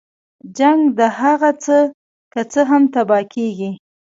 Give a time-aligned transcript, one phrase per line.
[0.57, 1.77] جنګ د هغه څه
[2.33, 3.71] که څه هم تباه کړي.